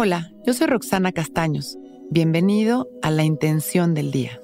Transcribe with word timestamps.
Hola, 0.00 0.30
yo 0.46 0.54
soy 0.54 0.68
Roxana 0.68 1.10
Castaños. 1.10 1.76
Bienvenido 2.08 2.88
a 3.02 3.10
La 3.10 3.24
Intención 3.24 3.94
del 3.94 4.12
Día, 4.12 4.40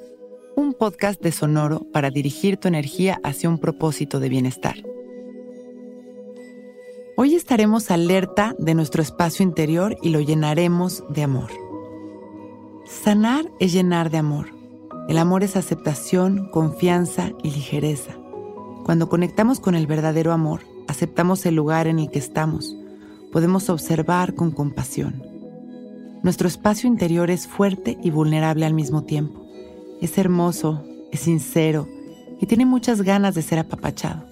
un 0.57 0.75
podcast 0.75 1.23
de 1.23 1.31
Sonoro 1.31 1.87
para 1.93 2.11
dirigir 2.11 2.57
tu 2.57 2.67
energía 2.67 3.21
hacia 3.23 3.49
un 3.49 3.59
propósito 3.61 4.19
de 4.19 4.29
bienestar. 4.29 4.75
Hoy 7.17 7.37
estaremos 7.37 7.93
alerta 7.93 8.57
de 8.59 8.75
nuestro 8.75 9.01
espacio 9.01 9.45
interior 9.45 9.97
y 10.03 10.09
lo 10.09 10.19
llenaremos 10.19 11.05
de 11.09 11.23
amor. 11.23 11.53
Sanar 12.85 13.49
es 13.61 13.73
llenar 13.73 14.11
de 14.11 14.19
amor. 14.19 14.49
El 15.09 15.19
amor 15.19 15.45
es 15.45 15.55
aceptación, 15.55 16.51
confianza 16.51 17.31
y 17.45 17.53
ligereza. 17.53 18.19
Cuando 18.85 19.09
conectamos 19.09 19.61
con 19.61 19.77
el 19.77 19.87
verdadero 19.87 20.33
amor, 20.33 20.63
aceptamos 20.89 21.47
el 21.47 21.55
lugar 21.55 21.87
en 21.87 22.01
el 22.01 22.11
que 22.11 22.19
estamos, 22.19 22.77
podemos 23.31 23.71
observar 23.71 24.35
con 24.35 24.51
compasión. 24.51 25.34
Nuestro 26.25 26.49
espacio 26.49 26.89
interior 26.89 27.31
es 27.31 27.47
fuerte 27.47 27.99
y 28.03 28.09
vulnerable 28.09 28.65
al 28.65 28.73
mismo 28.73 29.05
tiempo. 29.05 29.47
Es 30.01 30.17
hermoso, 30.17 30.83
es 31.13 31.21
sincero 31.21 31.87
y 32.41 32.47
tiene 32.47 32.65
muchas 32.65 33.03
ganas 33.03 33.35
de 33.35 33.43
ser 33.43 33.59
apapachado. 33.59 34.25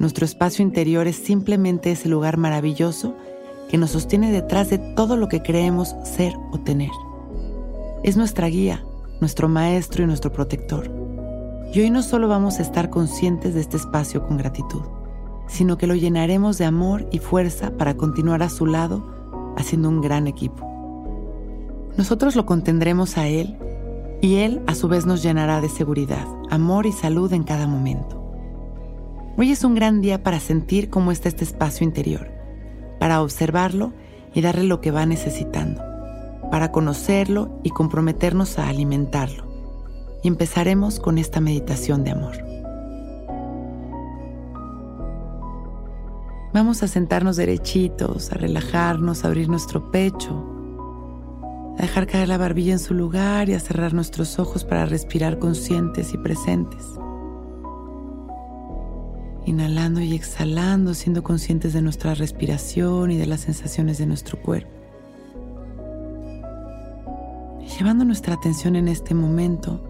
Nuestro 0.00 0.24
espacio 0.24 0.64
interior 0.64 1.06
es 1.06 1.14
simplemente 1.14 1.92
ese 1.92 2.08
lugar 2.08 2.38
maravilloso 2.38 3.14
que 3.70 3.78
nos 3.78 3.90
sostiene 3.92 4.32
detrás 4.32 4.68
de 4.68 4.78
todo 4.78 5.16
lo 5.16 5.28
que 5.28 5.42
creemos 5.42 5.94
ser 6.02 6.34
o 6.50 6.58
tener. 6.58 6.90
Es 8.02 8.16
nuestra 8.16 8.48
guía, 8.48 8.84
nuestro 9.20 9.48
maestro 9.48 10.02
y 10.02 10.08
nuestro 10.08 10.32
protector. 10.32 10.90
Y 11.72 11.78
hoy 11.78 11.90
no 11.90 12.02
solo 12.02 12.26
vamos 12.26 12.58
a 12.58 12.62
estar 12.62 12.90
conscientes 12.90 13.54
de 13.54 13.60
este 13.60 13.76
espacio 13.76 14.26
con 14.26 14.38
gratitud, 14.38 14.82
sino 15.46 15.78
que 15.78 15.86
lo 15.86 15.94
llenaremos 15.94 16.58
de 16.58 16.64
amor 16.64 17.06
y 17.12 17.20
fuerza 17.20 17.70
para 17.78 17.94
continuar 17.96 18.42
a 18.42 18.48
su 18.48 18.66
lado 18.66 19.54
haciendo 19.56 19.88
un 19.88 20.00
gran 20.00 20.26
equipo. 20.26 20.71
Nosotros 21.96 22.36
lo 22.36 22.46
contendremos 22.46 23.18
a 23.18 23.28
Él 23.28 23.58
y 24.22 24.36
Él 24.36 24.62
a 24.66 24.74
su 24.74 24.88
vez 24.88 25.04
nos 25.04 25.22
llenará 25.22 25.60
de 25.60 25.68
seguridad, 25.68 26.26
amor 26.48 26.86
y 26.86 26.92
salud 26.92 27.30
en 27.34 27.42
cada 27.42 27.66
momento. 27.66 28.18
Hoy 29.36 29.50
es 29.50 29.62
un 29.62 29.74
gran 29.74 30.00
día 30.00 30.22
para 30.22 30.40
sentir 30.40 30.88
cómo 30.88 31.12
está 31.12 31.28
este 31.28 31.44
espacio 31.44 31.84
interior, 31.84 32.30
para 32.98 33.20
observarlo 33.20 33.92
y 34.32 34.40
darle 34.40 34.64
lo 34.64 34.80
que 34.80 34.90
va 34.90 35.04
necesitando, 35.04 35.82
para 36.50 36.72
conocerlo 36.72 37.60
y 37.62 37.70
comprometernos 37.70 38.58
a 38.58 38.68
alimentarlo. 38.68 39.50
Y 40.22 40.28
empezaremos 40.28 40.98
con 40.98 41.18
esta 41.18 41.40
meditación 41.40 42.04
de 42.04 42.12
amor. 42.12 42.36
Vamos 46.54 46.82
a 46.82 46.88
sentarnos 46.88 47.36
derechitos, 47.36 48.30
a 48.32 48.36
relajarnos, 48.36 49.24
a 49.24 49.28
abrir 49.28 49.48
nuestro 49.48 49.90
pecho, 49.90 50.51
a 51.78 51.82
dejar 51.82 52.06
caer 52.06 52.28
la 52.28 52.38
barbilla 52.38 52.72
en 52.72 52.78
su 52.78 52.94
lugar 52.94 53.48
y 53.48 53.54
a 53.54 53.60
cerrar 53.60 53.94
nuestros 53.94 54.38
ojos 54.38 54.64
para 54.64 54.86
respirar 54.86 55.38
conscientes 55.38 56.14
y 56.14 56.18
presentes 56.18 56.84
inhalando 59.44 60.00
y 60.00 60.14
exhalando, 60.14 60.94
siendo 60.94 61.22
conscientes 61.22 61.72
de 61.72 61.82
nuestra 61.82 62.14
respiración 62.14 63.10
y 63.10 63.18
de 63.18 63.26
las 63.26 63.40
sensaciones 63.40 63.98
de 63.98 64.06
nuestro 64.06 64.40
cuerpo. 64.40 64.70
Llevando 67.78 68.04
nuestra 68.04 68.34
atención 68.34 68.76
en 68.76 68.88
este 68.88 69.14
momento 69.14 69.82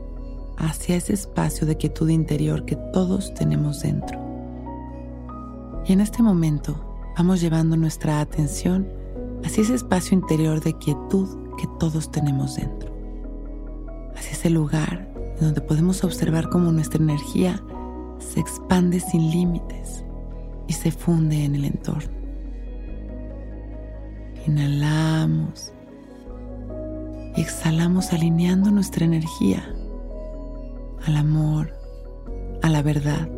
hacia 0.57 0.97
ese 0.97 1.13
espacio 1.13 1.67
de 1.67 1.77
quietud 1.77 2.09
interior 2.09 2.65
que 2.65 2.77
todos 2.93 3.35
tenemos 3.35 3.83
dentro. 3.83 4.21
Y 5.87 5.93
en 5.93 6.01
este 6.01 6.23
momento 6.23 7.13
vamos 7.17 7.41
llevando 7.41 7.77
nuestra 7.77 8.21
atención 8.21 8.89
hacia 9.45 9.65
ese 9.65 9.75
espacio 9.75 10.17
interior 10.17 10.63
de 10.63 10.79
quietud 10.79 11.29
que 11.63 11.69
todos 11.79 12.11
tenemos 12.11 12.57
dentro. 12.57 12.93
Hacia 14.17 14.33
ese 14.33 14.51
lugar 14.51 15.09
donde 15.41 15.61
podemos 15.61 16.03
observar 16.03 16.49
cómo 16.49 16.73
nuestra 16.73 17.01
energía 17.01 17.63
se 18.19 18.41
expande 18.41 18.99
sin 18.99 19.31
límites 19.31 20.05
y 20.67 20.73
se 20.73 20.91
funde 20.91 21.45
en 21.45 21.55
el 21.55 21.67
entorno. 21.67 22.11
Inhalamos 24.45 25.73
y 27.37 27.41
exhalamos 27.41 28.13
alineando 28.13 28.73
nuestra 28.73 29.05
energía 29.05 29.63
al 31.07 31.17
amor, 31.17 31.73
a 32.61 32.69
la 32.69 32.83
verdad. 32.83 33.29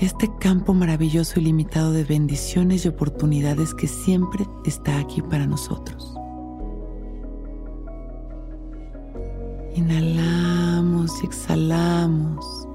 Este 0.00 0.30
campo 0.38 0.72
maravilloso 0.72 1.38
y 1.38 1.42
limitado 1.42 1.92
de 1.92 2.04
bendiciones 2.04 2.86
y 2.86 2.88
oportunidades 2.88 3.74
que 3.74 3.86
siempre 3.86 4.46
está 4.64 4.98
aquí 4.98 5.20
para 5.20 5.46
nosotros. 5.46 6.14
Inhalamos 9.74 11.22
y 11.22 11.26
exhalamos. 11.26 12.66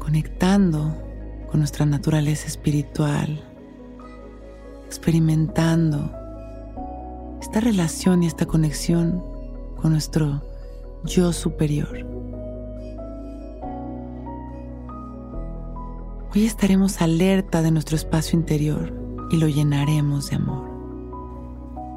Conectando 0.00 0.92
con 1.48 1.60
nuestra 1.60 1.86
naturaleza 1.86 2.48
espiritual. 2.48 3.40
Experimentando 4.86 6.10
esta 7.40 7.60
relación 7.60 8.24
y 8.24 8.26
esta 8.26 8.46
conexión 8.46 9.22
con 9.80 9.92
nuestro 9.92 10.42
yo 11.04 11.32
superior. 11.32 12.09
Hoy 16.32 16.46
estaremos 16.46 17.02
alerta 17.02 17.60
de 17.60 17.72
nuestro 17.72 17.96
espacio 17.96 18.38
interior 18.38 18.92
y 19.32 19.36
lo 19.36 19.48
llenaremos 19.48 20.30
de 20.30 20.36
amor. 20.36 20.70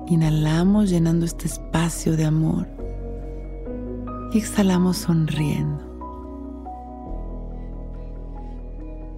Inhalamos 0.07 0.89
llenando 0.89 1.23
este 1.23 1.45
espacio 1.45 2.17
de 2.17 2.25
amor 2.25 2.67
y 4.31 4.39
exhalamos 4.39 4.97
sonriendo. 4.97 5.83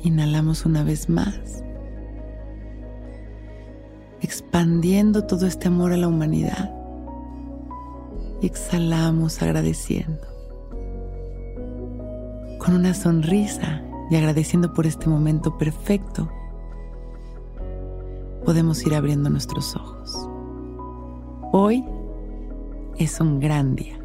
Inhalamos 0.03 0.65
una 0.65 0.83
vez 0.83 1.07
más, 1.07 1.63
expandiendo 4.19 5.23
todo 5.23 5.47
este 5.47 5.69
amor 5.69 5.93
a 5.93 5.97
la 5.97 6.09
humanidad 6.09 6.75
y 8.41 8.47
exhalamos 8.47 9.41
agradeciendo. 9.41 10.27
Con 12.59 12.73
una 12.73 12.93
sonrisa 12.93 13.84
y 14.09 14.15
agradeciendo 14.15 14.73
por 14.73 14.85
este 14.85 15.07
momento 15.09 15.57
perfecto, 15.57 16.29
podemos 18.45 18.85
ir 18.85 18.93
abriendo 18.95 19.29
nuestros 19.29 19.75
ojos. 19.75 20.15
Hoy 21.51 21.83
es 22.97 23.19
un 23.19 23.39
gran 23.39 23.75
día. 23.75 24.04